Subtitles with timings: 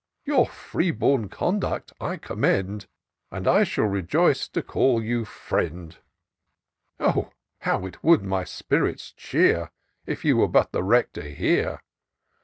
[0.25, 2.87] Your free bom conduct I commend,
[3.29, 5.95] And shall rejoice to call you friend:
[6.99, 7.33] Oh!
[7.59, 9.69] how it would my spirits cheer
[10.07, 11.81] K you were but the Rector here